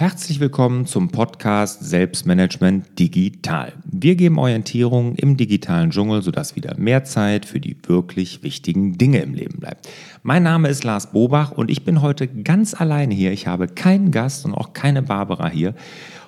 Herzlich 0.00 0.38
willkommen 0.38 0.86
zum 0.86 1.08
Podcast 1.08 1.82
Selbstmanagement 1.82 3.00
Digital. 3.00 3.72
Wir 3.84 4.14
geben 4.14 4.38
Orientierung 4.38 5.16
im 5.16 5.36
digitalen 5.36 5.90
Dschungel, 5.90 6.22
sodass 6.22 6.54
wieder 6.54 6.76
mehr 6.78 7.02
Zeit 7.02 7.44
für 7.44 7.58
die 7.58 7.76
wirklich 7.84 8.44
wichtigen 8.44 8.96
Dinge 8.96 9.18
im 9.18 9.34
Leben 9.34 9.58
bleibt. 9.58 9.88
Mein 10.22 10.44
Name 10.44 10.68
ist 10.68 10.84
Lars 10.84 11.10
Bobach 11.10 11.50
und 11.50 11.68
ich 11.68 11.84
bin 11.84 12.00
heute 12.00 12.28
ganz 12.28 12.80
alleine 12.80 13.12
hier. 13.12 13.32
Ich 13.32 13.48
habe 13.48 13.66
keinen 13.66 14.12
Gast 14.12 14.44
und 14.44 14.54
auch 14.54 14.72
keine 14.72 15.02
Barbara 15.02 15.48
hier. 15.48 15.74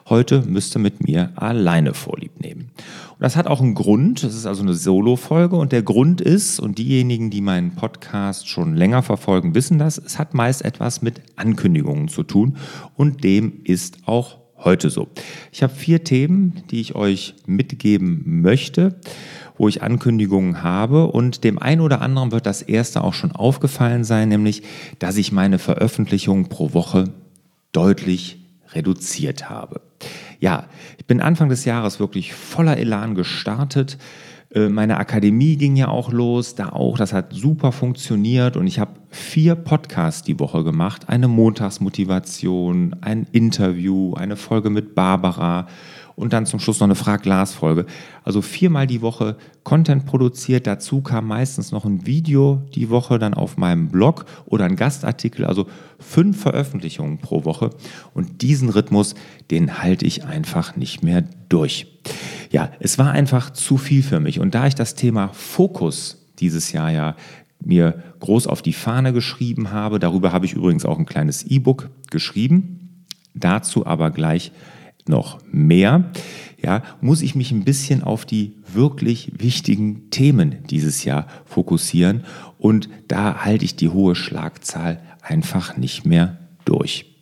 Heute 0.08 0.42
müsste 0.42 0.80
mit 0.80 1.06
mir 1.06 1.30
alleine 1.36 1.94
Vorlieb 1.94 2.40
nehmen. 2.40 2.72
Das 3.20 3.36
hat 3.36 3.46
auch 3.46 3.60
einen 3.60 3.74
Grund. 3.74 4.24
Das 4.24 4.34
ist 4.34 4.46
also 4.46 4.62
eine 4.62 4.74
Solo-Folge. 4.74 5.56
Und 5.56 5.72
der 5.72 5.82
Grund 5.82 6.20
ist, 6.20 6.58
und 6.58 6.78
diejenigen, 6.78 7.30
die 7.30 7.40
meinen 7.40 7.76
Podcast 7.76 8.48
schon 8.48 8.74
länger 8.74 9.02
verfolgen, 9.02 9.54
wissen 9.54 9.78
das, 9.78 9.98
es 9.98 10.18
hat 10.18 10.34
meist 10.34 10.64
etwas 10.64 11.02
mit 11.02 11.20
Ankündigungen 11.36 12.08
zu 12.08 12.22
tun. 12.22 12.56
Und 12.96 13.22
dem 13.22 13.60
ist 13.64 13.98
auch 14.06 14.38
heute 14.56 14.90
so. 14.90 15.08
Ich 15.52 15.62
habe 15.62 15.72
vier 15.72 16.02
Themen, 16.02 16.62
die 16.70 16.80
ich 16.80 16.94
euch 16.94 17.34
mitgeben 17.46 18.40
möchte 18.42 18.96
wo 19.60 19.68
ich 19.68 19.82
Ankündigungen 19.82 20.62
habe 20.62 21.08
und 21.08 21.44
dem 21.44 21.58
einen 21.58 21.82
oder 21.82 22.00
anderen 22.00 22.32
wird 22.32 22.46
das 22.46 22.62
erste 22.62 23.04
auch 23.04 23.12
schon 23.12 23.32
aufgefallen 23.32 24.04
sein, 24.04 24.30
nämlich, 24.30 24.62
dass 24.98 25.18
ich 25.18 25.32
meine 25.32 25.58
Veröffentlichung 25.58 26.48
pro 26.48 26.72
Woche 26.72 27.12
deutlich 27.70 28.38
reduziert 28.72 29.50
habe. 29.50 29.82
Ja, 30.40 30.64
ich 30.98 31.06
bin 31.06 31.20
Anfang 31.20 31.50
des 31.50 31.66
Jahres 31.66 32.00
wirklich 32.00 32.32
voller 32.34 32.78
Elan 32.78 33.14
gestartet. 33.14 33.98
Äh, 34.52 34.68
meine 34.68 34.96
Akademie 34.96 35.56
ging 35.56 35.76
ja 35.76 35.88
auch 35.88 36.12
los, 36.12 36.54
da 36.54 36.70
auch, 36.70 36.96
das 36.98 37.12
hat 37.12 37.32
super 37.32 37.72
funktioniert 37.72 38.56
und 38.56 38.66
ich 38.66 38.78
habe 38.78 38.92
vier 39.10 39.54
Podcasts 39.54 40.22
die 40.22 40.40
Woche 40.40 40.64
gemacht. 40.64 41.08
Eine 41.08 41.28
Montagsmotivation, 41.28 42.96
ein 43.02 43.26
Interview, 43.32 44.14
eine 44.14 44.36
Folge 44.36 44.70
mit 44.70 44.94
Barbara 44.94 45.68
und 46.20 46.32
dann 46.32 46.46
zum 46.46 46.60
Schluss 46.60 46.80
noch 46.80 46.86
eine 46.86 46.94
Frag-Glas-Folge. 46.94 47.86
Also 48.24 48.42
viermal 48.42 48.86
die 48.86 49.00
Woche 49.00 49.36
Content 49.64 50.04
produziert. 50.04 50.66
Dazu 50.66 51.00
kam 51.00 51.26
meistens 51.26 51.72
noch 51.72 51.84
ein 51.84 52.06
Video 52.06 52.62
die 52.74 52.90
Woche 52.90 53.18
dann 53.18 53.34
auf 53.34 53.56
meinem 53.56 53.88
Blog 53.88 54.26
oder 54.44 54.66
ein 54.66 54.76
Gastartikel. 54.76 55.46
Also 55.46 55.66
fünf 55.98 56.40
Veröffentlichungen 56.40 57.18
pro 57.18 57.44
Woche. 57.44 57.70
Und 58.12 58.42
diesen 58.42 58.68
Rhythmus, 58.68 59.14
den 59.50 59.82
halte 59.82 60.04
ich 60.04 60.26
einfach 60.26 60.76
nicht 60.76 61.02
mehr 61.02 61.24
durch. 61.48 61.86
Ja, 62.50 62.70
es 62.80 62.98
war 62.98 63.12
einfach 63.12 63.50
zu 63.50 63.78
viel 63.78 64.02
für 64.02 64.20
mich. 64.20 64.40
Und 64.40 64.54
da 64.54 64.66
ich 64.66 64.74
das 64.74 64.94
Thema 64.94 65.28
Fokus 65.32 66.26
dieses 66.38 66.72
Jahr 66.72 66.90
ja 66.90 67.16
mir 67.62 68.02
groß 68.20 68.46
auf 68.46 68.62
die 68.62 68.72
Fahne 68.72 69.12
geschrieben 69.12 69.70
habe, 69.70 69.98
darüber 69.98 70.32
habe 70.32 70.46
ich 70.46 70.52
übrigens 70.52 70.84
auch 70.84 70.98
ein 70.98 71.06
kleines 71.06 71.42
E-Book 71.44 71.90
geschrieben. 72.10 73.06
Dazu 73.34 73.86
aber 73.86 74.10
gleich 74.10 74.52
noch 75.08 75.38
mehr, 75.50 76.10
ja, 76.62 76.82
muss 77.00 77.22
ich 77.22 77.34
mich 77.34 77.52
ein 77.52 77.64
bisschen 77.64 78.02
auf 78.02 78.24
die 78.26 78.56
wirklich 78.72 79.32
wichtigen 79.38 80.10
Themen 80.10 80.62
dieses 80.68 81.04
Jahr 81.04 81.26
fokussieren 81.44 82.24
und 82.58 82.88
da 83.08 83.44
halte 83.44 83.64
ich 83.64 83.76
die 83.76 83.88
hohe 83.88 84.14
Schlagzahl 84.14 85.00
einfach 85.22 85.76
nicht 85.76 86.04
mehr 86.04 86.38
durch. 86.64 87.16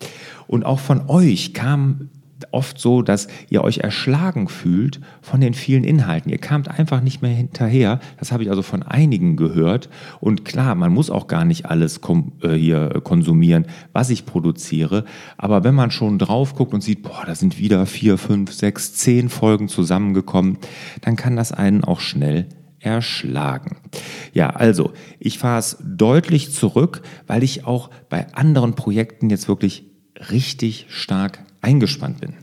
Und 0.47 0.65
auch 0.65 0.79
von 0.79 1.09
euch 1.09 1.53
kam 1.53 2.09
oft 2.51 2.79
so, 2.79 3.01
dass 3.01 3.27
ihr 3.49 3.63
euch 3.63 3.79
erschlagen 3.79 4.47
fühlt 4.47 4.99
von 5.21 5.41
den 5.41 5.53
vielen 5.53 5.83
Inhalten. 5.83 6.31
Ihr 6.31 6.37
kamt 6.37 6.67
einfach 6.67 7.01
nicht 7.01 7.21
mehr 7.21 7.31
hinterher. 7.31 7.99
Das 8.17 8.31
habe 8.31 8.43
ich 8.43 8.49
also 8.49 8.61
von 8.61 8.83
einigen 8.83 9.35
gehört. 9.35 9.89
Und 10.19 10.45
klar, 10.45 10.75
man 10.75 10.93
muss 10.93 11.09
auch 11.09 11.27
gar 11.27 11.45
nicht 11.45 11.65
alles 11.65 11.99
äh, 12.41 12.53
hier 12.53 13.01
konsumieren, 13.03 13.65
was 13.93 14.09
ich 14.09 14.25
produziere. 14.25 15.05
Aber 15.37 15.63
wenn 15.63 15.75
man 15.75 15.91
schon 15.91 16.19
drauf 16.19 16.55
guckt 16.55 16.73
und 16.73 16.81
sieht, 16.81 17.03
boah, 17.03 17.23
da 17.25 17.35
sind 17.35 17.59
wieder 17.59 17.85
vier, 17.85 18.17
fünf, 18.17 18.53
sechs, 18.53 18.93
zehn 18.93 19.29
Folgen 19.29 19.67
zusammengekommen, 19.67 20.57
dann 21.01 21.15
kann 21.15 21.35
das 21.35 21.51
einen 21.51 21.83
auch 21.83 21.99
schnell 21.99 22.47
erschlagen. 22.79 23.77
Ja, 24.33 24.51
also 24.51 24.91
ich 25.19 25.37
fahre 25.37 25.59
es 25.59 25.77
deutlich 25.83 26.53
zurück, 26.53 27.01
weil 27.27 27.43
ich 27.43 27.65
auch 27.65 27.89
bei 28.09 28.33
anderen 28.33 28.73
Projekten 28.73 29.29
jetzt 29.29 29.47
wirklich 29.47 29.88
richtig 30.31 30.85
stark 30.89 31.39
eingespannt 31.61 32.21
bin. 32.21 32.33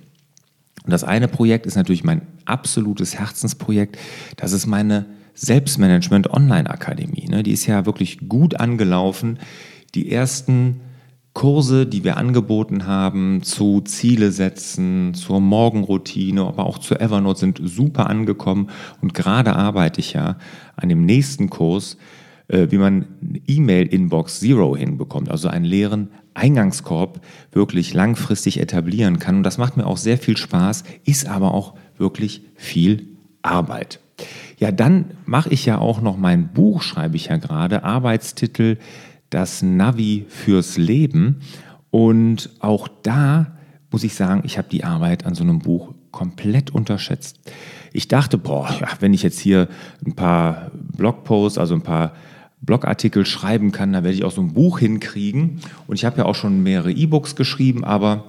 Und 0.84 0.92
das 0.92 1.04
eine 1.04 1.28
Projekt 1.28 1.66
ist 1.66 1.76
natürlich 1.76 2.04
mein 2.04 2.22
absolutes 2.44 3.18
Herzensprojekt. 3.18 3.98
Das 4.36 4.52
ist 4.52 4.66
meine 4.66 5.06
Selbstmanagement 5.34 6.30
Online 6.30 6.70
Akademie. 6.70 7.26
Ne? 7.28 7.42
Die 7.42 7.52
ist 7.52 7.66
ja 7.66 7.86
wirklich 7.86 8.28
gut 8.28 8.58
angelaufen. 8.58 9.38
Die 9.94 10.10
ersten 10.10 10.80
Kurse, 11.34 11.86
die 11.86 12.02
wir 12.02 12.16
angeboten 12.16 12.86
haben 12.86 13.42
zu 13.42 13.82
Ziele 13.82 14.32
setzen, 14.32 15.12
zur 15.12 15.40
Morgenroutine, 15.40 16.42
aber 16.42 16.64
auch 16.64 16.78
zu 16.78 16.98
Evernote 16.98 17.40
sind 17.40 17.60
super 17.62 18.08
angekommen. 18.08 18.70
Und 19.02 19.12
gerade 19.12 19.54
arbeite 19.54 20.00
ich 20.00 20.14
ja 20.14 20.38
an 20.76 20.88
dem 20.88 21.04
nächsten 21.04 21.50
Kurs, 21.50 21.98
äh, 22.48 22.68
wie 22.70 22.78
man 22.78 23.06
E-Mail-Inbox 23.46 24.40
Zero 24.40 24.76
hinbekommt, 24.76 25.30
also 25.30 25.48
einen 25.48 25.66
leeren 25.66 26.08
Eingangskorb 26.36 27.20
wirklich 27.52 27.94
langfristig 27.94 28.60
etablieren 28.60 29.18
kann. 29.18 29.36
Und 29.38 29.42
das 29.42 29.58
macht 29.58 29.76
mir 29.76 29.86
auch 29.86 29.96
sehr 29.96 30.18
viel 30.18 30.36
Spaß, 30.36 30.84
ist 31.04 31.26
aber 31.26 31.54
auch 31.54 31.74
wirklich 31.98 32.42
viel 32.54 33.08
Arbeit. 33.42 34.00
Ja, 34.58 34.72
dann 34.72 35.12
mache 35.24 35.50
ich 35.50 35.66
ja 35.66 35.78
auch 35.78 36.00
noch 36.00 36.16
mein 36.16 36.52
Buch, 36.52 36.82
schreibe 36.82 37.16
ich 37.16 37.26
ja 37.26 37.36
gerade, 37.36 37.84
Arbeitstitel 37.84 38.78
Das 39.30 39.62
Navi 39.62 40.26
fürs 40.28 40.76
Leben. 40.76 41.40
Und 41.90 42.50
auch 42.60 42.88
da 43.02 43.56
muss 43.90 44.04
ich 44.04 44.14
sagen, 44.14 44.42
ich 44.44 44.58
habe 44.58 44.68
die 44.68 44.84
Arbeit 44.84 45.26
an 45.26 45.34
so 45.34 45.42
einem 45.42 45.58
Buch 45.58 45.94
komplett 46.10 46.70
unterschätzt. 46.70 47.38
Ich 47.92 48.08
dachte, 48.08 48.38
boah, 48.38 48.68
ja, 48.80 48.88
wenn 49.00 49.14
ich 49.14 49.22
jetzt 49.22 49.38
hier 49.38 49.68
ein 50.04 50.14
paar 50.14 50.70
Blogposts, 50.74 51.58
also 51.58 51.74
ein 51.74 51.82
paar 51.82 52.12
Blogartikel 52.66 53.24
schreiben 53.24 53.72
kann, 53.72 53.92
da 53.92 54.02
werde 54.02 54.16
ich 54.16 54.24
auch 54.24 54.32
so 54.32 54.42
ein 54.42 54.52
Buch 54.52 54.80
hinkriegen. 54.80 55.60
Und 55.86 55.96
ich 55.96 56.04
habe 56.04 56.18
ja 56.18 56.24
auch 56.24 56.34
schon 56.34 56.62
mehrere 56.62 56.90
E-Books 56.90 57.36
geschrieben, 57.36 57.84
aber 57.84 58.24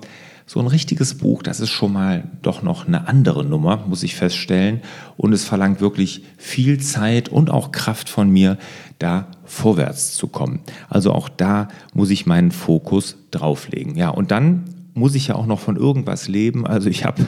so 0.45 0.61
ein 0.61 0.67
richtiges 0.67 1.17
Buch, 1.17 1.43
das 1.43 1.59
ist 1.59 1.71
schon 1.71 1.91
mal 1.91 2.23
doch 2.41 2.61
noch 2.61 2.87
eine 2.87 3.09
andere 3.09 3.43
Nummer, 3.43 3.83
muss 3.85 4.03
ich 4.03 4.15
feststellen. 4.15 4.81
Und 5.17 5.33
es 5.33 5.43
verlangt 5.43 5.81
wirklich 5.81 6.23
viel 6.37 6.79
Zeit 6.79 7.27
und 7.27 7.49
auch 7.49 7.73
Kraft 7.73 8.07
von 8.07 8.29
mir, 8.29 8.57
da 8.97 9.27
vorwärts 9.43 10.13
zu 10.13 10.27
kommen. 10.27 10.61
Also 10.87 11.11
auch 11.11 11.27
da 11.27 11.67
muss 11.93 12.09
ich 12.11 12.25
meinen 12.25 12.51
Fokus 12.51 13.17
drauflegen. 13.31 13.97
Ja, 13.97 14.09
und 14.09 14.31
dann 14.31 14.63
muss 14.93 15.15
ich 15.15 15.27
ja 15.27 15.35
auch 15.35 15.45
noch 15.45 15.59
von 15.59 15.75
irgendwas 15.75 16.29
leben. 16.29 16.65
Also 16.65 16.89
ich 16.89 17.03
habe 17.03 17.25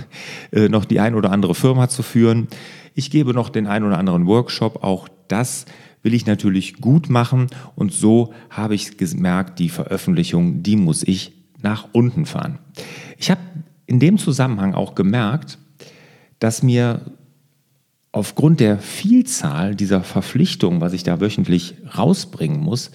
äh, 0.51 0.69
noch 0.69 0.85
die 0.85 1.01
ein 1.01 1.13
oder 1.13 1.31
andere 1.31 1.55
Firma 1.55 1.89
zu 1.89 2.03
führen. 2.03 2.47
Ich 2.95 3.11
gebe 3.11 3.33
noch 3.33 3.49
den 3.49 3.67
ein 3.67 3.83
oder 3.83 3.97
anderen 3.97 4.27
Workshop. 4.27 4.83
Auch 4.83 5.09
das 5.27 5.65
will 6.03 6.13
ich 6.13 6.25
natürlich 6.25 6.75
gut 6.75 7.09
machen 7.09 7.47
und 7.75 7.91
so 7.91 8.33
habe 8.49 8.75
ich 8.75 8.97
gemerkt, 8.97 9.59
die 9.59 9.69
Veröffentlichung, 9.69 10.63
die 10.63 10.75
muss 10.75 11.03
ich 11.03 11.33
nach 11.61 11.89
unten 11.91 12.25
fahren. 12.25 12.59
Ich 13.17 13.29
habe 13.29 13.41
in 13.85 13.99
dem 13.99 14.17
Zusammenhang 14.17 14.73
auch 14.73 14.95
gemerkt, 14.95 15.57
dass 16.39 16.63
mir 16.63 17.01
aufgrund 18.11 18.59
der 18.59 18.79
Vielzahl 18.79 19.75
dieser 19.75 20.03
Verpflichtungen, 20.03 20.81
was 20.81 20.93
ich 20.93 21.03
da 21.03 21.19
wöchentlich 21.19 21.75
rausbringen 21.97 22.61
muss, 22.61 22.91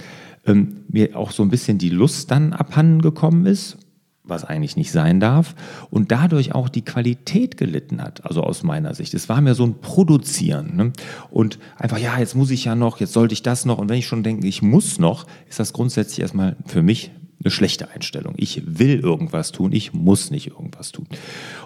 ähm, 0.47 0.81
mir 0.88 1.16
auch 1.16 1.31
so 1.31 1.42
ein 1.42 1.50
bisschen 1.50 1.78
die 1.78 1.91
Lust 1.91 2.31
dann 2.31 2.53
abhanden 2.53 3.03
gekommen 3.03 3.47
ist 3.47 3.76
was 4.24 4.44
eigentlich 4.44 4.76
nicht 4.76 4.90
sein 4.90 5.20
darf 5.20 5.54
und 5.90 6.10
dadurch 6.10 6.54
auch 6.54 6.70
die 6.70 6.82
Qualität 6.82 7.58
gelitten 7.58 8.02
hat, 8.02 8.24
also 8.24 8.42
aus 8.42 8.62
meiner 8.62 8.94
Sicht. 8.94 9.12
Es 9.12 9.28
war 9.28 9.40
mir 9.42 9.54
so 9.54 9.64
ein 9.64 9.80
Produzieren 9.80 10.76
ne? 10.76 10.92
und 11.30 11.58
einfach, 11.76 11.98
ja, 11.98 12.18
jetzt 12.18 12.34
muss 12.34 12.50
ich 12.50 12.64
ja 12.64 12.74
noch, 12.74 13.00
jetzt 13.00 13.12
sollte 13.12 13.34
ich 13.34 13.42
das 13.42 13.66
noch 13.66 13.78
und 13.78 13.90
wenn 13.90 13.98
ich 13.98 14.06
schon 14.06 14.22
denke, 14.22 14.46
ich 14.46 14.62
muss 14.62 14.98
noch, 14.98 15.26
ist 15.48 15.60
das 15.60 15.74
grundsätzlich 15.74 16.21
erstmal 16.21 16.56
für 16.65 16.82
mich 16.82 17.10
eine 17.42 17.50
schlechte 17.50 17.91
Einstellung. 17.91 18.34
Ich 18.38 18.62
will 18.66 18.98
irgendwas 18.98 19.53
tun, 19.53 19.72
ich 19.72 19.92
muss 19.92 20.30
nicht 20.30 20.47
irgendwas 20.48 20.92
tun. 20.92 21.06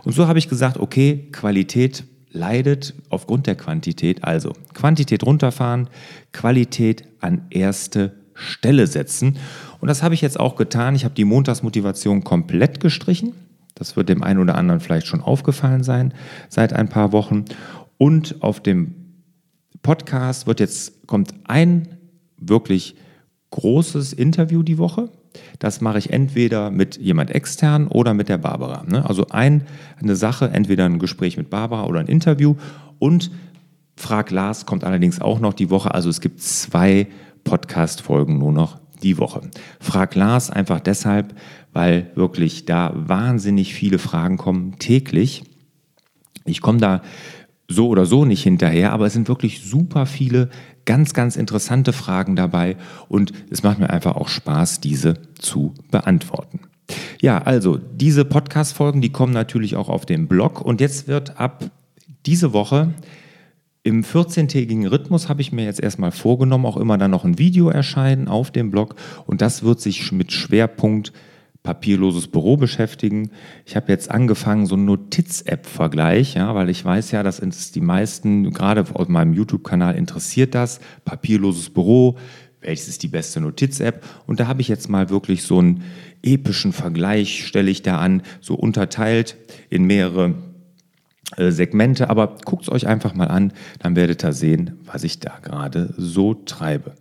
Und 0.03 0.13
so 0.13 0.27
habe 0.27 0.41
ich 0.41 0.49
gesagt, 0.49 0.79
okay, 0.79 1.29
Qualität 1.31 2.05
leidet 2.31 2.95
aufgrund 3.09 3.47
der 3.47 3.55
Quantität, 3.55 4.25
also 4.25 4.53
Quantität 4.75 5.25
runterfahren, 5.25 5.89
Qualität 6.33 7.05
an 7.21 7.47
erste 7.51 8.17
Stelle 8.35 8.87
setzen. 8.87 9.39
Und 9.81 9.89
das 9.89 10.03
habe 10.03 10.15
ich 10.15 10.21
jetzt 10.21 10.39
auch 10.39 10.57
getan. 10.57 10.95
Ich 10.95 11.05
habe 11.05 11.15
die 11.15 11.25
Montagsmotivation 11.25 12.25
komplett 12.25 12.81
gestrichen. 12.81 13.35
Das 13.75 13.97
wird 13.97 14.09
dem 14.09 14.23
einen 14.23 14.41
oder 14.41 14.57
anderen 14.57 14.81
vielleicht 14.81 15.07
schon 15.07 15.21
aufgefallen 15.21 15.85
sein 15.85 16.13
seit 16.49 16.73
ein 16.73 16.89
paar 16.89 17.13
Wochen. 17.13 17.45
Und 17.97 18.43
auf 18.43 18.61
dem 18.61 18.95
Podcast 19.83 20.47
wird 20.47 20.61
jetzt, 20.61 21.07
kommt 21.07 21.33
ein 21.45 21.89
wirklich 22.37 22.97
großes 23.51 24.13
Interview 24.13 24.63
die 24.63 24.79
Woche. 24.79 25.11
Das 25.59 25.81
mache 25.81 25.99
ich 25.99 26.13
entweder 26.13 26.71
mit 26.71 26.97
jemand 26.97 27.31
extern 27.31 27.87
oder 27.87 28.15
mit 28.15 28.29
der 28.29 28.39
Barbara. 28.39 28.85
Ne? 28.85 29.09
Also 29.09 29.29
ein, 29.29 29.67
eine 30.01 30.17
Sache, 30.17 30.51
entweder 30.51 30.85
ein 30.85 30.99
Gespräch 30.99 31.37
mit 31.37 31.51
Barbara 31.51 31.85
oder 31.87 32.01
ein 32.01 32.07
Interview. 32.07 32.57
Und 32.99 33.31
Frag 33.97 34.31
Lars 34.31 34.67
kommt 34.67 34.85
allerdings 34.85 35.21
auch 35.21 35.41
noch 35.41 35.55
die 35.55 35.71
Woche. 35.71 35.95
Also 35.95 36.09
es 36.09 36.21
gibt 36.21 36.41
zwei 36.41 37.07
Podcast-Folgen 37.45 38.39
nur 38.39 38.53
noch 38.53 38.79
die 39.03 39.19
Woche. 39.19 39.43
Frag 39.81 40.15
Lars 40.15 40.51
einfach 40.51 40.81
deshalb, 40.81 41.35
weil 41.73 42.11
wirklich 42.15 42.65
da 42.65 42.93
wahnsinnig 42.95 43.75
viele 43.75 43.99
Fragen 43.99 44.37
kommen 44.37 44.79
täglich. 44.79 45.45
Ich 46.45 46.61
komme 46.61 46.79
da 46.79 47.03
so 47.69 47.89
oder 47.89 48.07
so 48.07 48.25
nicht 48.25 48.43
hinterher, 48.43 48.93
aber 48.93 49.07
es 49.07 49.13
sind 49.13 49.29
wirklich 49.29 49.63
super 49.63 50.07
viele 50.07 50.49
ganz, 50.87 51.13
ganz 51.13 51.37
interessante 51.37 51.93
Fragen 51.93 52.35
dabei 52.35 52.77
und 53.09 53.33
es 53.51 53.63
macht 53.63 53.79
mir 53.79 53.91
einfach 53.91 54.17
auch 54.17 54.29
Spaß, 54.29 54.81
diese 54.81 55.15
zu 55.39 55.75
beantworten. 55.91 56.61
Ja, 57.21 57.43
also 57.43 57.77
diese 57.77 58.25
Podcast-Folgen, 58.25 59.03
die 59.03 59.13
kommen 59.13 59.35
natürlich 59.35 59.77
auch 59.77 59.91
auf 59.91 60.07
dem 60.07 60.29
Blog 60.29 60.63
und 60.63 60.81
jetzt 60.81 61.07
wird 61.07 61.39
ab 61.39 61.71
diese 62.25 62.55
Woche 62.55 62.95
im 63.89 64.05
14-tägigen 64.05 64.87
Rhythmus 64.87 65.31
habe 65.31 65.41
ich 65.41 65.51
mir 65.51 65.65
jetzt 65.65 65.81
erstmal 65.81 66.13
vorgenommen, 66.13 66.67
auch 66.67 66.77
immer 66.77 66.99
dann 66.99 67.11
noch 67.11 67.25
ein 67.25 67.39
Video 67.39 67.71
erscheinen 67.71 68.29
auf 68.29 68.51
dem 68.51 68.71
Blog 68.71 68.97
und 69.25 69.41
das 69.41 69.63
wird 69.63 69.81
sich 69.81 70.13
mit 70.13 70.31
Schwerpunkt 70.31 71.15
papierloses 71.63 72.29
Büro 72.29 72.59
beschäftigen. 72.59 73.31
Ich 73.65 73.77
habe 73.77 73.91
jetzt 73.91 74.11
angefangen, 74.11 74.67
so 74.67 74.75
einen 74.75 74.85
Notiz-App-Vergleich, 74.85 76.35
ja, 76.35 76.55
weil 76.55 76.69
ich 76.69 76.85
weiß 76.85 77.13
ja, 77.13 77.23
dass 77.23 77.41
es 77.41 77.73
die 77.73 77.81
meisten, 77.81 78.53
gerade 78.53 78.85
auf 78.93 79.09
meinem 79.09 79.33
YouTube-Kanal 79.33 79.97
interessiert 79.97 80.55
das, 80.55 80.81
papierloses 81.07 81.71
Büro, 81.71 82.19
welches 82.61 82.89
ist 82.89 83.03
die 83.03 83.09
beste 83.09 83.41
Notiz-App? 83.41 84.05
Und 84.27 84.39
da 84.39 84.49
habe 84.49 84.61
ich 84.61 84.69
jetzt 84.69 84.91
mal 84.91 85.09
wirklich 85.09 85.45
so 85.45 85.61
einen 85.61 85.83
epischen 86.23 86.75
Vergleich, 86.75 87.47
stelle 87.47 87.71
ich 87.71 87.81
da 87.81 87.99
an, 87.99 88.23
so 88.43 88.55
unterteilt 88.55 89.39
in 89.71 89.85
mehrere 89.85 90.35
äh, 91.37 91.51
Segmente. 91.51 92.11
Aber 92.11 92.37
guckt 92.45 92.63
es 92.63 92.71
euch 92.71 92.87
einfach 92.87 93.15
mal 93.15 93.29
an, 93.29 93.53
dann 93.81 93.97
werdet 93.97 94.25
ihr 94.25 94.33
sehen, 94.33 94.79
was 94.85 95.05
ich 95.05 95.21
da 95.21 95.39
gerade 95.43 95.95
so 95.97 96.35
treibe. 96.35 96.95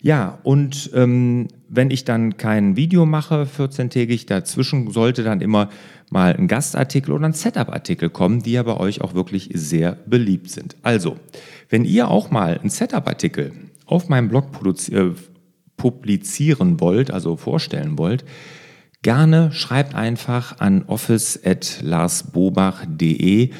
Ja, 0.00 0.38
und 0.42 0.90
ähm, 0.94 1.46
wenn 1.68 1.92
ich 1.92 2.04
dann 2.04 2.36
kein 2.36 2.74
Video 2.76 3.06
mache, 3.06 3.46
14-tägig, 3.46 4.26
dazwischen 4.26 4.90
sollte 4.90 5.22
dann 5.22 5.40
immer 5.40 5.70
mal 6.10 6.34
ein 6.34 6.48
Gastartikel 6.48 7.12
oder 7.12 7.26
ein 7.26 7.32
Setup-Artikel 7.32 8.10
kommen, 8.10 8.42
die 8.42 8.52
ja 8.52 8.64
bei 8.64 8.76
euch 8.76 9.00
auch 9.00 9.14
wirklich 9.14 9.50
sehr 9.54 9.92
beliebt 10.06 10.50
sind. 10.50 10.76
Also, 10.82 11.16
wenn 11.70 11.84
ihr 11.84 12.08
auch 12.08 12.32
mal 12.32 12.60
ein 12.62 12.68
Setup-Artikel 12.68 13.52
auf 13.86 14.08
meinem 14.08 14.28
Blog 14.28 14.46
äh, 14.90 15.10
publizieren 15.76 16.80
wollt, 16.80 17.12
also 17.12 17.36
vorstellen 17.36 17.96
wollt, 17.96 18.24
gerne 19.02 19.52
schreibt 19.52 19.94
einfach 19.94 20.58
an 20.60 20.84
office.larsbobach.de 20.86 23.50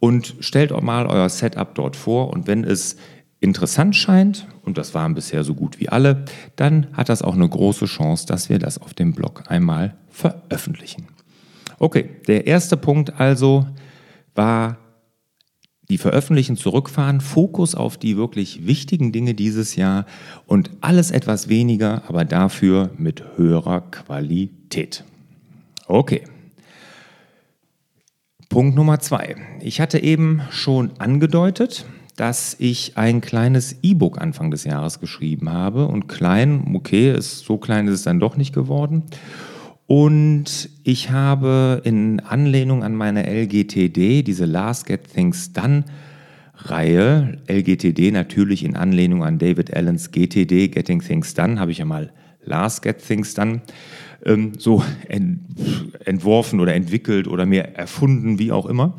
und 0.00 0.34
stellt 0.40 0.72
auch 0.72 0.80
mal 0.82 1.06
euer 1.06 1.28
Setup 1.28 1.74
dort 1.74 1.96
vor 1.96 2.30
und 2.30 2.46
wenn 2.46 2.64
es 2.64 2.96
interessant 3.40 3.94
scheint, 3.96 4.46
und 4.62 4.78
das 4.78 4.94
waren 4.94 5.14
bisher 5.14 5.44
so 5.44 5.54
gut 5.54 5.78
wie 5.78 5.90
alle, 5.90 6.24
dann 6.56 6.86
hat 6.94 7.10
das 7.10 7.20
auch 7.20 7.34
eine 7.34 7.48
große 7.48 7.84
Chance, 7.84 8.26
dass 8.26 8.48
wir 8.48 8.58
das 8.58 8.78
auf 8.78 8.94
dem 8.94 9.12
Blog 9.12 9.44
einmal 9.48 9.94
veröffentlichen. 10.08 11.08
Okay, 11.78 12.08
der 12.26 12.46
erste 12.46 12.78
Punkt 12.78 13.20
also 13.20 13.66
war 14.34 14.78
die 15.88 15.98
Veröffentlichen 15.98 16.56
zurückfahren, 16.56 17.20
Fokus 17.20 17.74
auf 17.74 17.96
die 17.96 18.16
wirklich 18.16 18.66
wichtigen 18.66 19.12
Dinge 19.12 19.34
dieses 19.34 19.76
Jahr 19.76 20.06
und 20.46 20.70
alles 20.80 21.10
etwas 21.10 21.48
weniger, 21.48 22.02
aber 22.08 22.24
dafür 22.24 22.90
mit 22.96 23.22
höherer 23.36 23.82
Qualität. 23.82 25.04
Okay. 25.86 26.22
Punkt 28.48 28.76
Nummer 28.76 29.00
zwei. 29.00 29.36
Ich 29.60 29.80
hatte 29.80 29.98
eben 29.98 30.42
schon 30.50 30.92
angedeutet, 30.98 31.84
dass 32.16 32.54
ich 32.58 32.96
ein 32.96 33.20
kleines 33.20 33.76
E-Book 33.82 34.20
Anfang 34.20 34.50
des 34.50 34.64
Jahres 34.64 35.00
geschrieben 35.00 35.50
habe. 35.50 35.86
Und 35.88 36.06
klein, 36.06 36.72
okay, 36.74 37.12
ist, 37.12 37.40
so 37.40 37.58
klein 37.58 37.88
ist 37.88 37.94
es 37.94 38.02
dann 38.04 38.20
doch 38.20 38.36
nicht 38.36 38.54
geworden. 38.54 39.02
Und 39.86 40.70
ich 40.82 41.10
habe 41.10 41.82
in 41.84 42.20
Anlehnung 42.20 42.82
an 42.82 42.94
meine 42.94 43.26
LGTD, 43.26 44.22
diese 44.22 44.46
Last 44.46 44.86
Get 44.86 45.12
Things 45.12 45.52
Done 45.52 45.84
Reihe, 46.56 47.38
LGTD 47.48 48.10
natürlich 48.10 48.64
in 48.64 48.76
Anlehnung 48.76 49.24
an 49.24 49.38
David 49.38 49.74
Allens 49.74 50.10
GTD, 50.10 50.68
Getting 50.68 51.00
Things 51.00 51.34
Done, 51.34 51.58
habe 51.58 51.72
ich 51.72 51.78
ja 51.78 51.84
mal 51.84 52.12
Last 52.42 52.82
Get 52.82 53.06
Things 53.06 53.34
Done 53.34 53.60
ähm, 54.24 54.52
so 54.58 54.82
ent 55.08 55.40
entworfen 56.04 56.60
oder 56.60 56.74
entwickelt 56.74 57.28
oder 57.28 57.44
mehr 57.44 57.76
erfunden, 57.76 58.38
wie 58.38 58.52
auch 58.52 58.66
immer. 58.66 58.96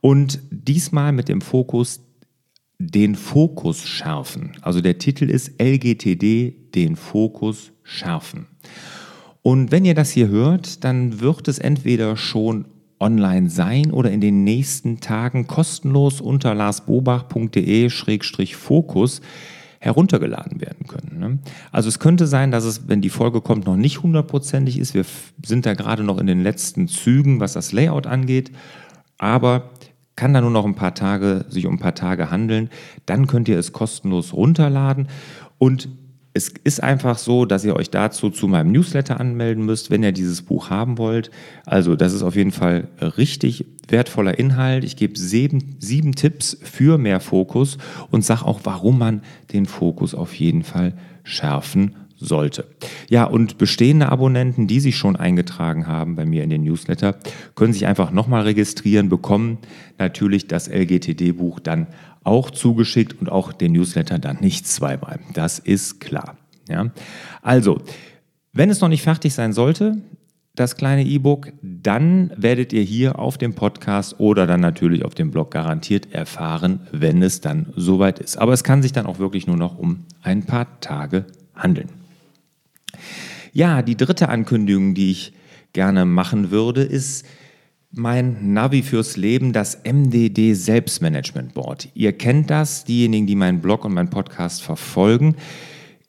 Und 0.00 0.40
diesmal 0.50 1.12
mit 1.12 1.28
dem 1.28 1.40
Fokus 1.40 2.00
den 2.78 3.14
Fokus 3.14 3.86
schärfen. 3.86 4.52
Also 4.60 4.80
der 4.80 4.98
Titel 4.98 5.30
ist 5.30 5.60
LGTD, 5.60 6.72
den 6.74 6.96
Fokus 6.96 7.72
schärfen. 7.82 8.46
Und 9.46 9.72
wenn 9.72 9.84
ihr 9.84 9.94
das 9.94 10.10
hier 10.10 10.28
hört, 10.28 10.84
dann 10.84 11.20
wird 11.20 11.48
es 11.48 11.58
entweder 11.58 12.16
schon 12.16 12.64
online 12.98 13.50
sein 13.50 13.90
oder 13.90 14.10
in 14.10 14.22
den 14.22 14.42
nächsten 14.42 15.00
Tagen 15.00 15.46
kostenlos 15.46 16.22
unter 16.22 16.54
larsbobach.de-fokus 16.54 19.20
heruntergeladen 19.80 20.62
werden 20.62 20.86
können. 20.86 21.18
Ne? 21.18 21.40
Also 21.72 21.90
es 21.90 21.98
könnte 21.98 22.26
sein, 22.26 22.52
dass 22.52 22.64
es, 22.64 22.88
wenn 22.88 23.02
die 23.02 23.10
Folge 23.10 23.42
kommt, 23.42 23.66
noch 23.66 23.76
nicht 23.76 24.02
hundertprozentig 24.02 24.78
ist. 24.78 24.94
Wir 24.94 25.04
sind 25.44 25.66
da 25.66 25.74
gerade 25.74 26.04
noch 26.04 26.16
in 26.16 26.26
den 26.26 26.42
letzten 26.42 26.88
Zügen, 26.88 27.38
was 27.38 27.52
das 27.52 27.72
Layout 27.72 28.06
angeht. 28.06 28.50
Aber 29.18 29.72
kann 30.16 30.32
da 30.32 30.40
nur 30.40 30.52
noch 30.52 30.64
ein 30.64 30.74
paar 30.74 30.94
Tage, 30.94 31.44
sich 31.50 31.66
um 31.66 31.74
ein 31.74 31.80
paar 31.80 31.94
Tage 31.94 32.30
handeln. 32.30 32.70
Dann 33.04 33.26
könnt 33.26 33.50
ihr 33.50 33.58
es 33.58 33.72
kostenlos 33.72 34.32
runterladen. 34.32 35.08
Und 35.58 35.90
es 36.36 36.52
ist 36.64 36.82
einfach 36.82 37.16
so, 37.16 37.44
dass 37.44 37.64
ihr 37.64 37.76
euch 37.76 37.90
dazu 37.90 38.28
zu 38.28 38.48
meinem 38.48 38.72
Newsletter 38.72 39.20
anmelden 39.20 39.64
müsst, 39.64 39.90
wenn 39.90 40.02
ihr 40.02 40.10
dieses 40.10 40.42
Buch 40.42 40.68
haben 40.68 40.98
wollt. 40.98 41.30
Also 41.64 41.94
das 41.94 42.12
ist 42.12 42.22
auf 42.22 42.34
jeden 42.34 42.50
Fall 42.50 42.88
richtig 43.00 43.66
wertvoller 43.86 44.36
Inhalt. 44.36 44.82
Ich 44.82 44.96
gebe 44.96 45.16
sieben, 45.16 45.76
sieben 45.78 46.16
Tipps 46.16 46.58
für 46.60 46.98
mehr 46.98 47.20
Fokus 47.20 47.78
und 48.10 48.24
sage 48.24 48.44
auch, 48.44 48.60
warum 48.64 48.98
man 48.98 49.22
den 49.52 49.66
Fokus 49.66 50.12
auf 50.12 50.34
jeden 50.34 50.64
Fall 50.64 50.94
schärfen 51.22 51.94
sollte. 52.16 52.66
Ja, 53.08 53.24
und 53.24 53.58
bestehende 53.58 54.08
Abonnenten, 54.08 54.66
die 54.66 54.80
sich 54.80 54.96
schon 54.96 55.14
eingetragen 55.14 55.86
haben 55.86 56.16
bei 56.16 56.26
mir 56.26 56.42
in 56.42 56.50
den 56.50 56.64
Newsletter, 56.64 57.16
können 57.54 57.72
sich 57.72 57.86
einfach 57.86 58.10
nochmal 58.10 58.42
registrieren, 58.42 59.08
bekommen 59.08 59.58
natürlich 59.98 60.48
das 60.48 60.68
LGTD-Buch 60.68 61.60
dann 61.60 61.86
auch 62.24 62.50
zugeschickt 62.50 63.20
und 63.20 63.30
auch 63.30 63.52
den 63.52 63.72
Newsletter 63.72 64.18
dann 64.18 64.38
nicht 64.40 64.66
zweimal. 64.66 65.20
Das 65.34 65.58
ist 65.58 66.00
klar. 66.00 66.36
Ja? 66.68 66.90
Also, 67.42 67.80
wenn 68.52 68.70
es 68.70 68.80
noch 68.80 68.88
nicht 68.88 69.02
fertig 69.02 69.34
sein 69.34 69.52
sollte, 69.52 69.98
das 70.54 70.76
kleine 70.76 71.04
E-Book, 71.04 71.52
dann 71.62 72.30
werdet 72.36 72.72
ihr 72.72 72.82
hier 72.82 73.18
auf 73.18 73.38
dem 73.38 73.54
Podcast 73.54 74.20
oder 74.20 74.46
dann 74.46 74.60
natürlich 74.60 75.04
auf 75.04 75.14
dem 75.14 75.32
Blog 75.32 75.50
garantiert 75.50 76.12
erfahren, 76.12 76.80
wenn 76.92 77.22
es 77.22 77.40
dann 77.40 77.72
soweit 77.74 78.20
ist. 78.20 78.38
Aber 78.38 78.52
es 78.52 78.62
kann 78.62 78.80
sich 78.80 78.92
dann 78.92 79.06
auch 79.06 79.18
wirklich 79.18 79.48
nur 79.48 79.56
noch 79.56 79.78
um 79.78 80.04
ein 80.22 80.44
paar 80.44 80.80
Tage 80.80 81.26
handeln. 81.56 81.88
Ja, 83.52 83.82
die 83.82 83.96
dritte 83.96 84.28
Ankündigung, 84.28 84.94
die 84.94 85.10
ich 85.10 85.32
gerne 85.72 86.04
machen 86.04 86.52
würde, 86.52 86.82
ist 86.82 87.26
mein 87.96 88.52
Navi 88.52 88.82
fürs 88.82 89.16
Leben, 89.16 89.52
das 89.52 89.80
MDD 89.84 90.54
Selbstmanagement 90.54 91.54
Board. 91.54 91.88
Ihr 91.94 92.12
kennt 92.12 92.50
das, 92.50 92.84
diejenigen, 92.84 93.26
die 93.26 93.36
meinen 93.36 93.60
Blog 93.60 93.84
und 93.84 93.94
meinen 93.94 94.10
Podcast 94.10 94.62
verfolgen. 94.62 95.36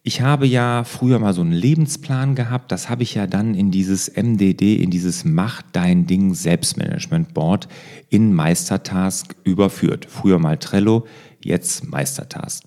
Ich 0.03 0.21
habe 0.21 0.45
ja 0.45 0.83
früher 0.83 1.17
mal 1.19 1.33
so 1.33 1.41
einen 1.41 1.51
Lebensplan 1.51 2.35
gehabt, 2.35 2.71
das 2.71 2.89
habe 2.89 3.03
ich 3.03 3.15
ja 3.15 3.25
dann 3.25 3.55
in 3.55 3.71
dieses 3.71 4.15
MDD, 4.15 4.75
in 4.75 4.91
dieses 4.91 5.25
Mach 5.25 5.61
dein 5.71 6.05
Ding 6.05 6.33
Selbstmanagement 6.33 7.33
Board 7.33 7.67
in 8.09 8.33
Meistertask 8.33 9.35
überführt. 9.43 10.05
Früher 10.07 10.37
mal 10.37 10.57
Trello, 10.57 11.07
jetzt 11.43 11.87
Meistertask. 11.89 12.63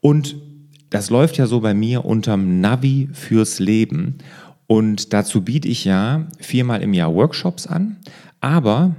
Und 0.00 0.36
das 0.90 1.10
läuft 1.10 1.36
ja 1.36 1.46
so 1.46 1.60
bei 1.60 1.74
mir 1.74 2.04
unterm 2.04 2.60
Navi 2.60 3.08
fürs 3.12 3.58
Leben. 3.58 4.18
Und 4.66 5.12
dazu 5.12 5.42
biete 5.42 5.68
ich 5.68 5.84
ja 5.84 6.26
viermal 6.38 6.82
im 6.82 6.92
Jahr 6.92 7.14
Workshops 7.14 7.66
an. 7.66 7.96
Aber 8.40 8.96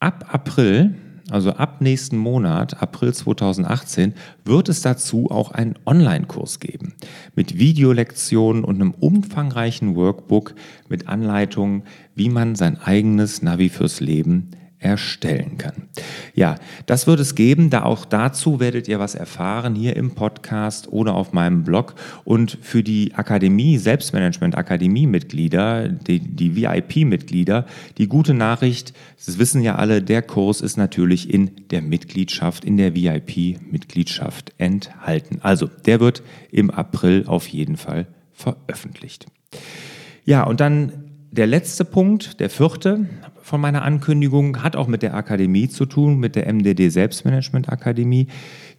ab 0.00 0.26
April, 0.32 0.94
also 1.30 1.52
ab 1.52 1.80
nächsten 1.80 2.16
Monat, 2.16 2.82
April 2.82 3.12
2018, 3.12 4.14
wird 4.44 4.68
es 4.68 4.82
dazu 4.82 5.30
auch 5.30 5.52
einen 5.52 5.74
Online-Kurs 5.86 6.60
geben. 6.60 6.94
Mit 7.34 7.58
Videolektionen 7.58 8.64
und 8.64 8.76
einem 8.76 8.92
umfangreichen 8.92 9.94
Workbook 9.94 10.54
mit 10.88 11.08
Anleitungen, 11.08 11.82
wie 12.14 12.30
man 12.30 12.54
sein 12.54 12.78
eigenes 12.80 13.42
Navi 13.42 13.68
fürs 13.68 14.00
Leben 14.00 14.50
erstellen 14.84 15.56
kann. 15.56 15.88
Ja, 16.34 16.56
das 16.84 17.06
wird 17.06 17.18
es 17.18 17.34
geben. 17.34 17.70
Da 17.70 17.84
auch 17.84 18.04
dazu 18.04 18.60
werdet 18.60 18.86
ihr 18.86 18.98
was 18.98 19.14
erfahren 19.14 19.74
hier 19.74 19.96
im 19.96 20.14
Podcast 20.14 20.92
oder 20.92 21.14
auf 21.14 21.32
meinem 21.32 21.64
Blog. 21.64 21.94
Und 22.24 22.58
für 22.60 22.82
die 22.82 23.14
Akademie, 23.14 23.78
Selbstmanagement 23.78 24.56
Akademie-Mitglieder, 24.56 25.88
die, 25.88 26.20
die 26.20 26.54
VIP-Mitglieder, 26.54 27.64
die 27.96 28.08
gute 28.08 28.34
Nachricht, 28.34 28.92
das 29.24 29.38
wissen 29.38 29.62
ja 29.62 29.76
alle, 29.76 30.02
der 30.02 30.20
Kurs 30.20 30.60
ist 30.60 30.76
natürlich 30.76 31.32
in 31.32 31.50
der 31.70 31.80
Mitgliedschaft, 31.80 32.64
in 32.64 32.76
der 32.76 32.94
VIP-Mitgliedschaft 32.94 34.52
enthalten. 34.58 35.38
Also, 35.40 35.66
der 35.86 36.00
wird 36.00 36.22
im 36.50 36.70
April 36.70 37.24
auf 37.26 37.48
jeden 37.48 37.78
Fall 37.78 38.06
veröffentlicht. 38.34 39.26
Ja, 40.26 40.44
und 40.44 40.60
dann 40.60 41.03
der 41.36 41.48
letzte 41.48 41.84
Punkt, 41.84 42.38
der 42.38 42.48
vierte 42.48 43.06
von 43.42 43.60
meiner 43.60 43.82
Ankündigung, 43.82 44.62
hat 44.62 44.76
auch 44.76 44.86
mit 44.86 45.02
der 45.02 45.14
Akademie 45.14 45.68
zu 45.68 45.84
tun, 45.84 46.18
mit 46.18 46.36
der 46.36 46.52
MDD 46.52 46.90
Selbstmanagement 46.90 47.68
Akademie. 47.68 48.28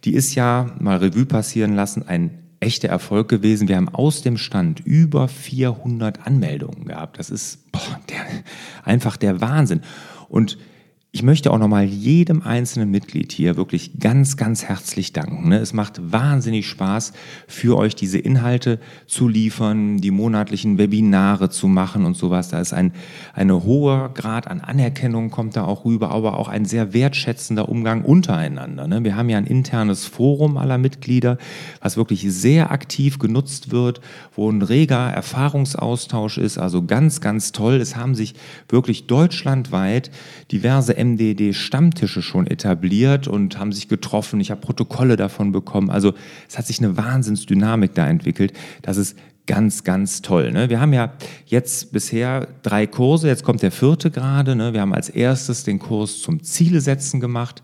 Die 0.04 0.14
ist 0.14 0.34
ja, 0.34 0.74
mal 0.80 0.96
Revue 0.96 1.26
passieren 1.26 1.74
lassen, 1.74 2.08
ein 2.08 2.30
echter 2.58 2.88
Erfolg 2.88 3.28
gewesen. 3.28 3.68
Wir 3.68 3.76
haben 3.76 3.90
aus 3.90 4.22
dem 4.22 4.38
Stand 4.38 4.80
über 4.80 5.28
400 5.28 6.26
Anmeldungen 6.26 6.86
gehabt. 6.86 7.18
Das 7.18 7.28
ist 7.28 7.70
boah, 7.72 8.00
der, 8.08 8.24
einfach 8.84 9.18
der 9.18 9.42
Wahnsinn. 9.42 9.82
Und 10.30 10.56
ich 11.16 11.22
möchte 11.22 11.50
auch 11.50 11.58
nochmal 11.58 11.86
jedem 11.86 12.42
einzelnen 12.42 12.90
Mitglied 12.90 13.32
hier 13.32 13.56
wirklich 13.56 13.98
ganz, 13.98 14.36
ganz 14.36 14.64
herzlich 14.64 15.14
danken. 15.14 15.48
Ne? 15.48 15.56
Es 15.56 15.72
macht 15.72 16.12
wahnsinnig 16.12 16.68
Spaß, 16.68 17.14
für 17.48 17.78
euch 17.78 17.94
diese 17.94 18.18
Inhalte 18.18 18.78
zu 19.06 19.26
liefern, 19.26 19.96
die 19.96 20.10
monatlichen 20.10 20.76
Webinare 20.76 21.48
zu 21.48 21.68
machen 21.68 22.04
und 22.04 22.18
sowas. 22.18 22.50
Da 22.50 22.60
ist 22.60 22.74
ein, 22.74 22.92
ein 23.32 23.50
hoher 23.50 24.12
Grad 24.12 24.46
an 24.46 24.60
Anerkennung 24.60 25.30
kommt 25.30 25.56
da 25.56 25.64
auch 25.64 25.86
rüber, 25.86 26.10
aber 26.10 26.38
auch 26.38 26.48
ein 26.48 26.66
sehr 26.66 26.92
wertschätzender 26.92 27.70
Umgang 27.70 28.04
untereinander. 28.04 28.86
Ne? 28.86 29.02
Wir 29.02 29.16
haben 29.16 29.30
ja 29.30 29.38
ein 29.38 29.46
internes 29.46 30.04
Forum 30.04 30.58
aller 30.58 30.76
Mitglieder, 30.76 31.38
was 31.80 31.96
wirklich 31.96 32.30
sehr 32.30 32.70
aktiv 32.70 33.18
genutzt 33.18 33.70
wird, 33.70 34.02
wo 34.34 34.50
ein 34.50 34.60
reger 34.60 35.08
Erfahrungsaustausch 35.12 36.36
ist. 36.36 36.58
Also 36.58 36.84
ganz, 36.84 37.22
ganz 37.22 37.52
toll. 37.52 37.76
Es 37.76 37.96
haben 37.96 38.14
sich 38.14 38.34
wirklich 38.68 39.06
deutschlandweit 39.06 40.10
diverse 40.52 41.05
MDD-Stammtische 41.14 42.22
schon 42.22 42.46
etabliert 42.46 43.28
und 43.28 43.58
haben 43.58 43.72
sich 43.72 43.88
getroffen. 43.88 44.40
Ich 44.40 44.50
habe 44.50 44.60
Protokolle 44.60 45.16
davon 45.16 45.52
bekommen. 45.52 45.90
Also 45.90 46.14
es 46.48 46.58
hat 46.58 46.66
sich 46.66 46.78
eine 46.78 46.96
Wahnsinnsdynamik 46.96 47.94
da 47.94 48.06
entwickelt. 48.08 48.52
Das 48.82 48.96
ist 48.96 49.16
ganz, 49.46 49.84
ganz 49.84 50.22
toll. 50.22 50.52
Ne? 50.52 50.70
Wir 50.70 50.80
haben 50.80 50.92
ja 50.92 51.12
jetzt 51.46 51.92
bisher 51.92 52.48
drei 52.62 52.86
Kurse, 52.86 53.28
jetzt 53.28 53.44
kommt 53.44 53.62
der 53.62 53.70
vierte 53.70 54.10
gerade. 54.10 54.56
Ne? 54.56 54.72
Wir 54.72 54.80
haben 54.80 54.94
als 54.94 55.08
erstes 55.08 55.64
den 55.64 55.78
Kurs 55.78 56.20
zum 56.20 56.42
Zielesetzen 56.42 57.20
gemacht 57.20 57.62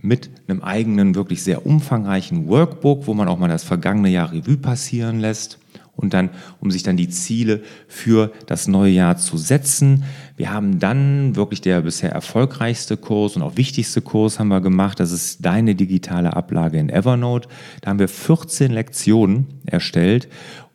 mit 0.00 0.30
einem 0.46 0.62
eigenen, 0.62 1.14
wirklich 1.14 1.42
sehr 1.42 1.66
umfangreichen 1.66 2.48
Workbook, 2.48 3.06
wo 3.06 3.14
man 3.14 3.26
auch 3.28 3.38
mal 3.38 3.48
das 3.48 3.64
vergangene 3.64 4.10
Jahr 4.10 4.32
Revue 4.32 4.58
passieren 4.58 5.18
lässt 5.18 5.58
und 5.96 6.14
dann, 6.14 6.30
um 6.60 6.70
sich 6.70 6.82
dann 6.82 6.96
die 6.96 7.08
Ziele 7.08 7.62
für 7.88 8.32
das 8.46 8.68
neue 8.68 8.92
Jahr 8.92 9.16
zu 9.16 9.36
setzen. 9.36 10.04
Wir 10.36 10.52
haben 10.52 10.78
dann 10.78 11.36
wirklich 11.36 11.60
der 11.60 11.82
bisher 11.82 12.10
erfolgreichste 12.10 12.96
Kurs 12.96 13.36
und 13.36 13.42
auch 13.42 13.56
wichtigste 13.56 14.00
Kurs 14.00 14.38
haben 14.38 14.48
wir 14.48 14.60
gemacht. 14.60 14.98
Das 15.00 15.12
ist 15.12 15.44
deine 15.44 15.74
digitale 15.74 16.34
Ablage 16.34 16.78
in 16.78 16.90
Evernote. 16.90 17.48
Da 17.80 17.90
haben 17.90 17.98
wir 17.98 18.08
14 18.08 18.72
Lektionen 18.72 19.46
erstellt 19.66 20.28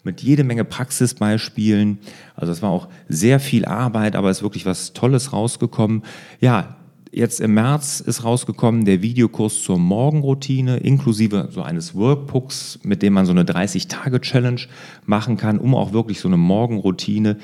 mit 0.03 0.21
jede 0.21 0.43
Menge 0.43 0.63
Praxisbeispielen. 0.63 1.99
Also 2.35 2.51
es 2.53 2.61
war 2.61 2.69
auch 2.69 2.87
sehr 3.09 3.39
viel 3.39 3.65
Arbeit, 3.65 4.15
aber 4.15 4.29
es 4.29 4.37
ist 4.37 4.43
wirklich 4.43 4.65
was 4.65 4.93
Tolles 4.93 5.33
rausgekommen. 5.33 6.03
Ja, 6.39 6.77
Jetzt 7.11 7.41
im 7.41 7.55
März 7.55 8.01
ist 8.01 8.23
rausgekommen 8.23 8.85
der 8.85 9.01
Videokurs 9.01 9.63
zur 9.63 9.79
Morgenroutine 9.79 10.77
inklusive 10.77 11.49
so 11.51 11.63
eines 11.63 11.95
Workbooks, 11.95 12.77
mit 12.83 13.01
dem 13.01 13.13
man 13.13 13.25
so 13.25 13.31
eine 13.31 13.45
30-Tage-Challenge 13.45 14.61
machen 15.07 15.35
kann, 15.35 15.57
um 15.57 15.73
auch 15.73 15.91
wirklich 15.91 16.19
so 16.19 16.27
eine 16.27 16.37
Morgenroutine, 16.37 17.37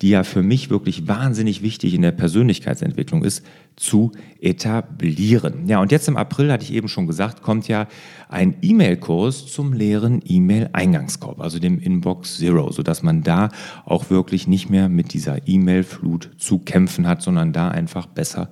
die 0.00 0.08
ja 0.08 0.22
für 0.22 0.42
mich 0.42 0.70
wirklich 0.70 1.06
wahnsinnig 1.06 1.60
wichtig 1.60 1.92
in 1.92 2.00
der 2.00 2.12
Persönlichkeitsentwicklung 2.12 3.22
ist, 3.22 3.44
zu 3.76 4.10
etablieren. 4.40 5.66
Ja, 5.66 5.82
und 5.82 5.92
jetzt 5.92 6.08
im 6.08 6.16
April, 6.16 6.50
hatte 6.50 6.64
ich 6.64 6.72
eben 6.72 6.88
schon 6.88 7.06
gesagt, 7.06 7.42
kommt 7.42 7.68
ja 7.68 7.88
ein 8.30 8.56
E-Mail-Kurs 8.62 9.52
zum 9.52 9.74
leeren 9.74 10.22
E-Mail-Eingangskorb, 10.24 11.40
also 11.42 11.58
dem 11.58 11.78
Inbox 11.78 12.38
Zero, 12.38 12.72
sodass 12.72 13.02
man 13.02 13.22
da 13.22 13.50
auch 13.84 14.08
wirklich 14.08 14.48
nicht 14.48 14.70
mehr 14.70 14.88
mit 14.88 15.12
dieser 15.12 15.46
E-Mail-Flut 15.46 16.30
zu 16.38 16.58
kämpfen 16.58 17.06
hat, 17.06 17.20
sondern 17.20 17.52
da 17.52 17.68
einfach 17.68 18.06
besser 18.06 18.48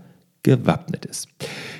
gewappnet 0.48 1.04
ist. 1.04 1.28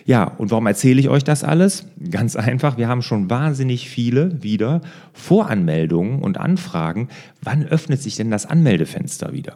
Ja, 0.05 0.25
und 0.25 0.51
warum 0.51 0.67
erzähle 0.67 1.01
ich 1.01 1.09
euch 1.09 1.25
das 1.25 1.45
alles? 1.45 1.87
Ganz 2.11 2.37
einfach, 2.37 2.77
wir 2.79 2.89
haben 2.89 3.03
schon 3.03 3.29
wahnsinnig 3.29 3.89
viele 3.89 4.43
wieder 4.43 4.81
Voranmeldungen 5.13 6.21
und 6.21 6.39
Anfragen. 6.39 7.09
Wann 7.43 7.65
öffnet 7.65 8.03
sich 8.03 8.17
denn 8.17 8.31
das 8.31 8.47
Anmeldefenster 8.47 9.33
wieder? 9.33 9.55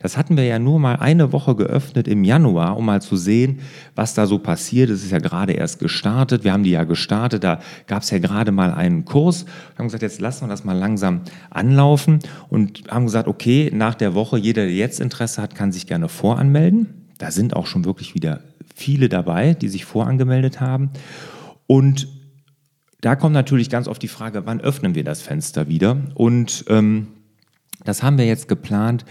Das 0.00 0.16
hatten 0.16 0.36
wir 0.36 0.44
ja 0.44 0.58
nur 0.58 0.78
mal 0.78 0.96
eine 0.96 1.32
Woche 1.32 1.54
geöffnet 1.54 2.08
im 2.08 2.24
Januar, 2.24 2.76
um 2.76 2.86
mal 2.86 3.02
zu 3.02 3.16
sehen, 3.16 3.60
was 3.94 4.14
da 4.14 4.26
so 4.26 4.38
passiert. 4.38 4.90
Es 4.90 5.04
ist 5.04 5.10
ja 5.10 5.18
gerade 5.18 5.52
erst 5.52 5.78
gestartet. 5.78 6.44
Wir 6.44 6.52
haben 6.52 6.64
die 6.64 6.70
ja 6.70 6.84
gestartet, 6.84 7.44
da 7.44 7.60
gab 7.86 8.02
es 8.02 8.10
ja 8.10 8.18
gerade 8.18 8.52
mal 8.52 8.72
einen 8.72 9.04
Kurs. 9.04 9.44
Wir 9.44 9.78
haben 9.78 9.86
gesagt, 9.86 10.02
jetzt 10.02 10.20
lassen 10.20 10.44
wir 10.44 10.48
das 10.48 10.64
mal 10.64 10.76
langsam 10.76 11.20
anlaufen 11.50 12.20
und 12.48 12.84
haben 12.90 13.04
gesagt, 13.04 13.28
okay, 13.28 13.70
nach 13.74 13.94
der 13.94 14.14
Woche, 14.14 14.38
jeder, 14.38 14.62
der 14.62 14.74
jetzt 14.74 15.00
Interesse 15.00 15.42
hat, 15.42 15.54
kann 15.54 15.72
sich 15.72 15.86
gerne 15.86 16.08
voranmelden. 16.08 17.03
Da 17.18 17.30
sind 17.30 17.54
auch 17.54 17.66
schon 17.66 17.84
wirklich 17.84 18.14
wieder 18.14 18.42
viele 18.74 19.08
dabei, 19.08 19.54
die 19.54 19.68
sich 19.68 19.84
vorangemeldet 19.84 20.60
haben. 20.60 20.90
Und 21.66 22.08
da 23.00 23.16
kommt 23.16 23.34
natürlich 23.34 23.70
ganz 23.70 23.86
oft 23.86 24.02
die 24.02 24.08
Frage, 24.08 24.46
wann 24.46 24.60
öffnen 24.60 24.94
wir 24.94 25.04
das 25.04 25.20
Fenster 25.22 25.68
wieder? 25.68 25.98
Und 26.14 26.64
ähm, 26.68 27.08
das 27.84 28.02
haben 28.02 28.18
wir 28.18 28.26
jetzt 28.26 28.48
geplant, 28.48 29.04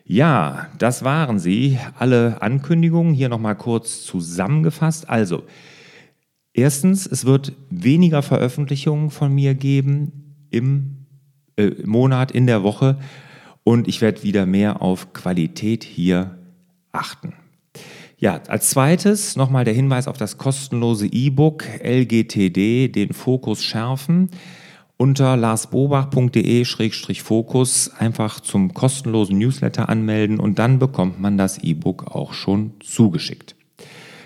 Ja, 0.04 0.68
das 0.78 1.04
waren 1.04 1.38
sie, 1.38 1.78
alle 1.98 2.42
Ankündigungen 2.42 3.14
hier 3.14 3.28
nochmal 3.28 3.56
kurz 3.56 4.02
zusammengefasst. 4.02 5.08
Also, 5.08 5.44
Erstens, 6.52 7.06
es 7.06 7.24
wird 7.24 7.54
weniger 7.70 8.22
Veröffentlichungen 8.22 9.10
von 9.10 9.34
mir 9.34 9.54
geben 9.54 10.46
im 10.50 11.06
äh, 11.56 11.70
Monat, 11.84 12.30
in 12.32 12.46
der 12.46 12.62
Woche 12.62 12.98
und 13.64 13.88
ich 13.88 14.00
werde 14.00 14.22
wieder 14.22 14.46
mehr 14.46 14.80
auf 14.82 15.12
Qualität 15.12 15.84
hier 15.84 16.38
achten. 16.92 17.34
Ja, 18.18 18.40
als 18.48 18.70
zweites 18.70 19.36
nochmal 19.36 19.64
der 19.64 19.74
Hinweis 19.74 20.08
auf 20.08 20.16
das 20.18 20.38
kostenlose 20.38 21.06
E-Book 21.06 21.64
LGTD, 21.82 22.88
den 22.88 23.12
Fokus 23.14 23.64
schärfen. 23.64 24.30
Unter 24.98 25.36
larsbobach.de-fokus 25.38 27.90
einfach 27.98 28.40
zum 28.40 28.74
kostenlosen 28.74 29.38
Newsletter 29.38 29.88
anmelden 29.88 30.38
und 30.38 30.58
dann 30.58 30.78
bekommt 30.78 31.18
man 31.18 31.38
das 31.38 31.56
E-Book 31.58 32.14
auch 32.14 32.34
schon 32.34 32.74
zugeschickt. 32.80 33.56